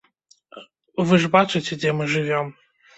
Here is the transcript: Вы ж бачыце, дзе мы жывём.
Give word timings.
Вы 1.11 1.21
ж 1.27 1.31
бачыце, 1.37 1.65
дзе 1.81 1.97
мы 2.01 2.13
жывём. 2.19 2.55